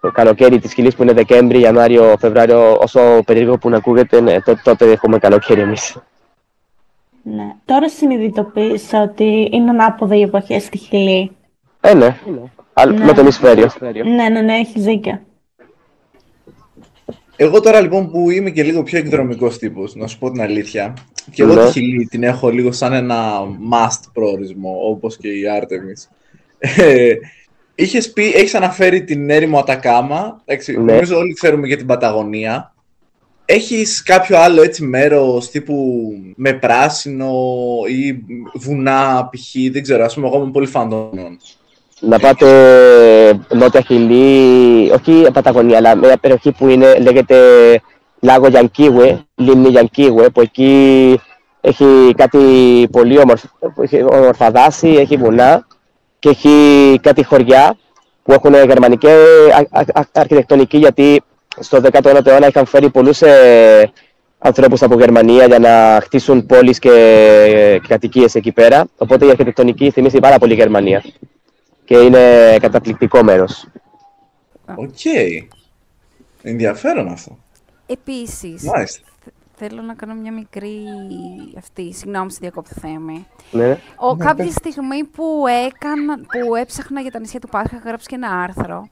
[0.00, 4.36] Το καλοκαίρι της Χιλής που είναι Δεκέμβρη, Ιανουάριο, Φεβράριο, όσο περίεργο που να ακούγεται, ναι,
[4.62, 5.96] τότε έχουμε καλοκαίρι εμείς.
[7.22, 7.54] Ναι.
[7.64, 11.36] Τώρα συνειδητοποίησα ότι είναι ανάποδα οι εποχές στη Χιλή.
[11.80, 12.16] Ε, ναι.
[12.86, 13.04] ναι.
[13.04, 13.70] Με το ημισφαίριο.
[14.04, 15.20] Ναι, ναι, ναι, έχεις δίκιο.
[17.36, 20.96] Εγώ τώρα λοιπόν που είμαι και λίγο πιο εκδρομικός τύπος, να σου πω την αλήθεια,
[21.30, 21.64] και εγώ ναι.
[21.64, 23.40] τη Χιλή την έχω λίγο σαν ένα
[23.72, 26.08] must προορισμό, όπως και η Artemis.
[26.58, 27.14] Ε,
[27.74, 30.82] είχες πει, έχεις αναφέρει την έρημο Ατακάμα, ναι.
[30.82, 32.74] νομίζω όλοι ξέρουμε για την Παταγωνία.
[33.44, 37.32] Έχεις κάποιο άλλο έτσι μέρος τύπου με πράσινο
[37.88, 39.72] ή βουνά π.χ.
[39.72, 41.38] δεν ξέρω, ας πούμε εγώ είμαι πολύ φαντών.
[42.08, 42.46] Να πάτε
[43.54, 47.36] Νότια Χιλή, όχι Παταγωνία, αλλά μια περιοχή που είναι, λέγεται
[48.20, 51.20] Λάγο Γιανκίουε, λίμνη Γιανκίουε, που εκεί
[51.60, 52.38] έχει κάτι
[52.92, 53.48] πολύ όμορφο,
[53.80, 55.66] έχει όμορφα δάση, έχει βουνά
[56.18, 56.50] και έχει
[57.02, 57.76] κάτι χωριά
[58.22, 59.08] που έχουν γερμανική
[60.12, 61.22] αρχιτεκτονική γιατί
[61.60, 63.92] στο 19ο αιώνα είχαν φέρει πολλούς ε,
[64.38, 68.84] ανθρώπους από Γερμανία για να χτίσουν πόλεις και ε, κατοικίες εκεί πέρα.
[68.96, 71.02] Οπότε η αρχιτεκτονική θυμίζει πάρα πολύ Γερμανία.
[71.94, 73.66] Και είναι καταπληκτικό μέρος.
[74.74, 74.88] Ok.
[75.04, 75.46] Okay.
[76.42, 77.38] Ενδιαφέρον αυτό.
[77.86, 78.62] Επίσης,
[79.54, 80.76] θέλω να κάνω μια μικρή
[81.58, 83.26] αυτή, συγγνώμη σε διακόπτω Θέμη.
[83.50, 83.78] Ναι.
[83.96, 88.28] Ο, κάποια στιγμή που, έκανα, που έψαχνα για τα νησιά του Πάσχα, γράψει και ένα
[88.42, 88.88] άρθρο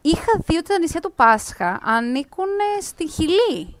[0.00, 2.48] Είχα δει ότι τα νησιά του Πάσχα ανήκουν
[2.80, 3.74] στη Χιλή.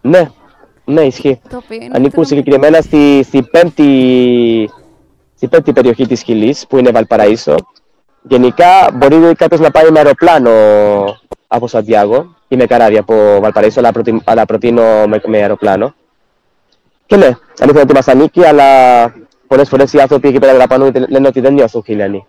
[0.00, 0.30] Ναι,
[0.84, 1.40] ναι, ισχύει.
[1.92, 4.70] Ανήκουν συγκεκριμένα στη, στη, πέμπτη,
[5.38, 7.54] στη πέμπτη περιοχή της Χιλής, που είναι Βαλπαραΐσο.
[8.22, 10.50] Γενικά μπορεί κάποιος να πάει με αεροπλάνο
[11.46, 15.94] από Σαντιάγο ή με καράβια από Βαλπαραΐσο, αλλά, προτι, αλλά προτείνω με, με αεροπλάνο.
[17.06, 18.64] Και ναι, αλήθεια ότι μας ανήκει, αλλά
[19.46, 20.66] πολλές φορές οι άνθρωποι εκεί πέρα
[21.08, 22.26] λένε ότι δεν νιώθουν χιλιανοί.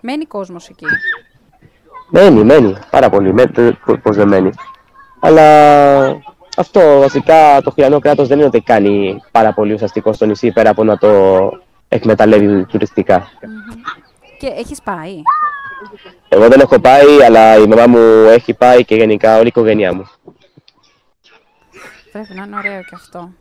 [0.00, 0.84] Μένει κόσμος εκεί.
[2.10, 2.76] Μένει, μένει.
[2.90, 3.34] Πάρα πολύ.
[4.02, 4.50] Πώς δεν μένει.
[5.20, 5.42] Αλλά
[6.60, 10.70] αυτό βασικά το χιλιανό κράτος δεν είναι ότι κάνει πάρα πολύ ουσιαστικό στο νησί πέρα
[10.70, 11.08] από να το
[11.88, 13.28] εκμεταλλεύει τουριστικά.
[14.38, 15.22] Και έχεις πάει;
[16.28, 19.94] Εγώ δεν έχω πάει, αλλά η μαμά μου έχει πάει και γενικά όλη η οικογένειά
[19.94, 20.10] μου.
[22.12, 23.32] Πρέπει να είναι ωραίο και αυτό.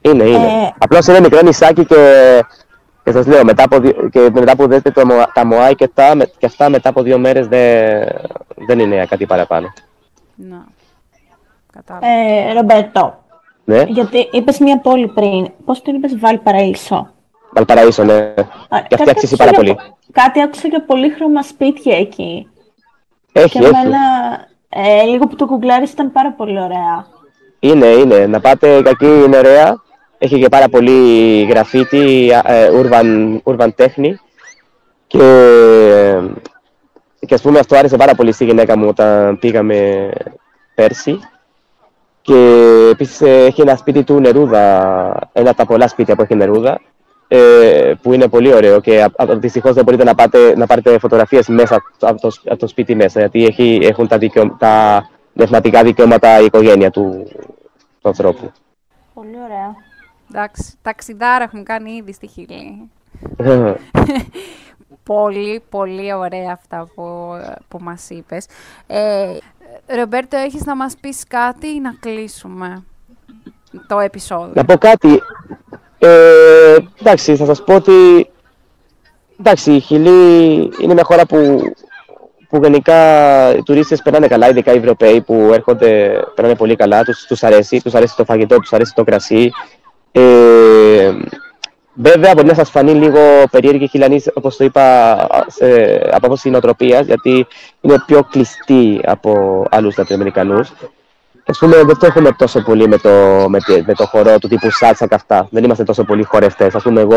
[0.00, 0.46] Είναι, είναι.
[0.46, 0.74] Ε...
[0.78, 1.96] Απλώς είναι μικρό νησάκι και
[3.04, 6.46] και σας λέω, μετά από, και μετά που δείτε το, τα ΜΟΑΙ και, τα, και
[6.46, 8.06] αυτά, μετά από δύο μέρες δεν,
[8.66, 9.72] δεν είναι κάτι παραπάνω.
[10.34, 10.66] Να.
[11.74, 12.06] Κατάλαβα.
[12.06, 13.24] Ε, Ρομπέρτο,
[13.64, 13.84] ναι.
[13.88, 15.48] γιατί είπες μια πόλη πριν.
[15.64, 17.10] Πώς την είπες, Βαλπαραίσο.
[17.52, 18.14] Βαλπαραίσο, ναι.
[18.14, 19.76] Α, και αυτή αξίζει πάρα πολύ.
[20.12, 22.48] Κάτι άκουσα για πολύχρωμα σπίτια εκεί.
[23.32, 23.66] Έχει, και έχει.
[23.66, 23.98] Εμένα,
[24.68, 27.06] ε, λίγο που το κουγκλάρεις ήταν πάρα πολύ ωραία.
[27.58, 28.26] Είναι, είναι.
[28.26, 29.82] Να πάτε, κακή είναι ωραία.
[30.18, 32.30] Έχει και πάρα πολύ γραφίτι,
[32.82, 34.20] urban, urban τέχνη
[35.06, 35.22] και
[37.26, 40.10] και ας πούμε αυτό άρεσε πάρα πολύ στη γυναίκα μου όταν πήγαμε
[40.74, 41.18] πέρσι.
[42.24, 44.64] Και επίσης ε, έχει ένα σπίτι του Νερούδα,
[45.32, 46.80] ένα από τα πολλά σπίτια που έχει Νερούδα,
[47.28, 51.74] ε, που είναι πολύ ωραίο και δυστυχώς δεν μπορείτε να, πάτε, να πάρετε φωτογραφίες μέσα
[52.00, 56.44] από το, από το σπίτι μέσα, γιατί έχει, έχουν τα, δικαιω, τα πνευματικά δικαιώματα η
[56.44, 57.26] οικογένεια του,
[58.00, 58.52] του ανθρώπου.
[59.14, 59.74] Πολύ ωραία.
[60.30, 62.90] Εντάξει, ταξιδάρα έχουμε κάνει ήδη στη Χιλή.
[65.12, 67.30] πολύ, πολύ ωραία αυτά που,
[67.68, 68.46] που μας είπες.
[68.86, 69.36] Ε,
[69.86, 72.82] Ρομπέρτο, έχεις να μας πεις κάτι ή να κλείσουμε
[73.86, 75.22] το επεισόδιο; Να πω κάτι.
[75.98, 77.92] Ε, εντάξει, θα σας πω ότι
[79.38, 81.60] εντάξει, η Χιλή είναι μια χώρα που,
[82.48, 82.96] που γενικά
[83.56, 87.80] οι τουρίστες περνάνε καλά, ειδικά οι Ευρωπαίοι που έρχονται, περνάνε πολύ καλά, τους, τους αρέσει,
[87.82, 89.50] τους αρέσει το φαγητό, τους αρέσει το κρασί.
[90.12, 91.12] Ε,
[91.94, 96.50] Βέβαια, μπορεί να σα φανεί λίγο περίεργη η Χιλανή, όπως το είπα, σε, από άποψη
[96.50, 97.46] νοοτροπίας, γιατί
[97.80, 100.72] είναι πιο κλειστή από άλλους Λατινοαμερικανούς.
[101.46, 103.10] Α πούμε, δεν το έχουμε τόσο πολύ με το,
[103.48, 105.48] με, με το χορό του τύπου σάλτσα και αυτά.
[105.50, 106.74] Δεν είμαστε τόσο πολλοί χορευτές.
[106.74, 107.16] Α πούμε, εγώ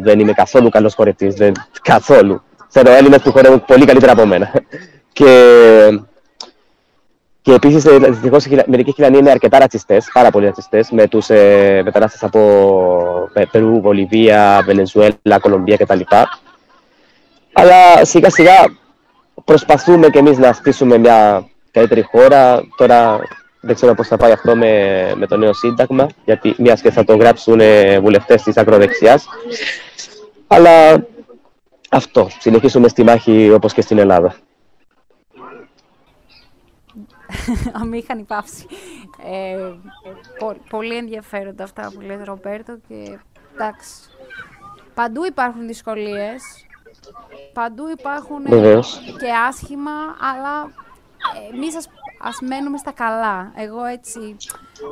[0.00, 1.34] δεν είμαι καθόλου καλός χορευτής.
[1.82, 2.42] Καθόλου.
[2.68, 4.50] Ξέρω Έλληνες που χορεύουν πολύ καλύτερα από μένα.
[5.12, 5.26] και
[7.42, 11.80] και επίσης, ε, δυστυχώς, μερικοί Χιλιανοί είναι αρκετά ρατσιστές, πάρα πολύ ρατσιστές, με τους ε,
[11.84, 12.40] μετανάστες από
[13.50, 16.00] Περού, Βολιβία, Βενεζουέλα, Κολομπία κτλ.
[17.52, 18.64] Αλλά σιγά σιγά
[19.44, 22.62] προσπαθούμε κι εμείς να στήσουμε μια καλύτερη χώρα.
[22.76, 23.20] Τώρα
[23.60, 27.04] δεν ξέρω πώς θα πάει αυτό με, με το νέο Σύνταγμα, γιατί μιας και θα
[27.04, 27.60] το γράψουν
[28.00, 29.26] βουλευτές της ακροδεξιάς.
[30.46, 31.06] Αλλά
[31.90, 32.28] αυτό.
[32.38, 34.34] Συνεχίσουμε στη μάχη όπως και στην Ελλάδα.
[37.80, 38.66] αμήχανη παύση.
[39.24, 39.72] Ε,
[40.68, 43.18] πολύ ενδιαφέροντα αυτά που λέει Ρομπέρτο και
[43.54, 43.94] εντάξει.
[44.94, 46.42] Παντού υπάρχουν δυσκολίες,
[47.52, 48.44] παντού υπάρχουν
[49.18, 50.72] και άσχημα, αλλά
[51.52, 51.88] εμείς ας,
[52.20, 53.52] ας μένουμε στα καλά.
[53.56, 54.36] Εγώ έτσι,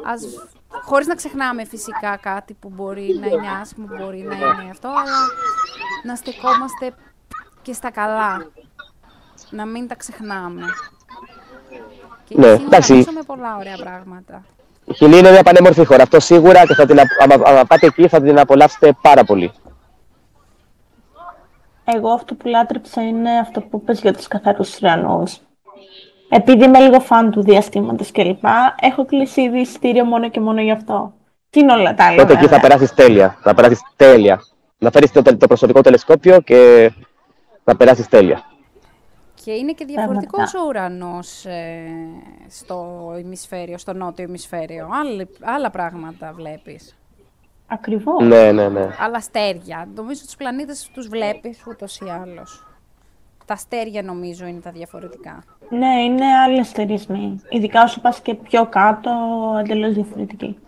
[0.05, 0.23] ας,
[0.69, 5.29] χωρίς να ξεχνάμε φυσικά κάτι που μπορεί να είναι άσχημο, μπορεί να είναι αυτό, αλλά
[6.05, 6.95] να στεκόμαστε
[7.63, 8.51] και στα καλά.
[9.51, 10.63] Να μην τα ξεχνάμε.
[12.29, 12.93] Και ναι, εντάξει.
[12.95, 14.45] με πολλά ωραία πράγματα.
[14.85, 16.03] Η Χιλή είναι μια πανέμορφη χώρα.
[16.03, 19.53] Αυτό σίγουρα και θα την, άμα, πάτε εκεί θα την απολαύσετε πάρα πολύ.
[21.85, 25.39] Εγώ αυτό που λάτρεψα είναι αυτό που πες για τους καθαρούς ουρανούς.
[26.29, 28.45] Επειδή είμαι λίγο φαν του διαστήματος κλπ.
[28.81, 31.13] Έχω κλείσει ήδη εισιτήριο μόνο και μόνο γι' αυτό.
[31.51, 32.17] Τι είναι όλα τα άλλα.
[32.17, 33.39] Τότε εκεί θα περάσεις τέλεια.
[33.43, 34.41] Θα περάσεις τέλεια.
[34.79, 36.93] Να φέρεις το, το προσωπικό τηλεσκόπιο και
[37.65, 38.43] θα περάσεις τέλεια.
[39.49, 41.89] Και είναι και διαφορετικός ο ουρανός ε,
[42.49, 44.89] στο ημισφαίριο, στο νότιο ημισφαίριο.
[45.41, 46.97] άλλα πράγματα βλέπεις.
[47.67, 48.25] Ακριβώς.
[48.25, 48.89] Ναι, ναι, ναι.
[49.01, 49.89] Άλλα αστέρια.
[49.95, 52.67] Νομίζω τους πλανήτες τους βλέπεις ούτως ή άλλως.
[53.45, 55.45] Τα αστέρια νομίζω είναι τα διαφορετικά.
[55.69, 57.41] Ναι, είναι άλλοι αστερισμοί.
[57.49, 59.11] Ειδικά όσο πας και πιο κάτω,
[59.61, 60.59] εντελώς διαφορετική.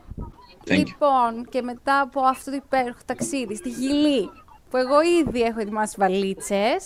[0.65, 4.31] Λοιπόν, και μετά από αυτό το υπέροχο ταξίδι στη Γυλή,
[4.71, 6.85] που εγώ ήδη έχω ετοιμάσει βαλίτσες,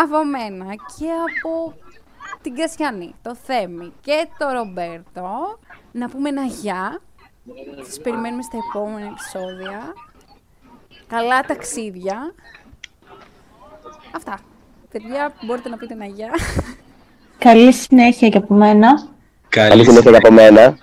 [0.00, 1.74] από μένα και από
[2.42, 5.58] την Κασιανή, το Θέμη και το Ρομπέρτο,
[5.92, 7.00] να πούμε ένα γεια.
[7.84, 9.92] Σας περιμένουμε στα επόμενα επεισόδια.
[11.06, 12.34] Καλά ταξίδια.
[14.16, 14.38] Αυτά.
[14.90, 16.30] Παιδιά, μπορείτε να πείτε ένα γεια.
[17.38, 19.08] Καλή συνέχεια και από μένα.
[19.48, 20.78] Καλή συνέχεια και από μένα.